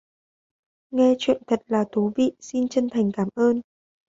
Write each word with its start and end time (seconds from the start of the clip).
Nghe 0.91 1.15
truyện 1.19 1.41
thật 1.47 1.61
là 1.67 1.83
thú 1.91 2.11
vị 2.15 2.31
xin 2.39 2.67
chân 2.67 2.87
thành 2.91 3.11
cảm 3.15 3.29
ơn 3.35 3.61